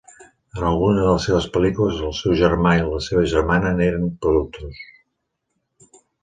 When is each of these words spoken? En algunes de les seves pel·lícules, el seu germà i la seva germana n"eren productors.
En 0.59 0.63
algunes 0.67 1.01
de 1.01 1.09
les 1.09 1.27
seves 1.27 1.45
pel·lícules, 1.57 1.99
el 2.07 2.15
seu 2.19 2.33
germà 2.39 2.71
i 2.79 2.81
la 2.87 3.03
seva 3.09 3.27
germana 3.35 3.75
n"eren 3.75 4.09
productors. 4.25 4.81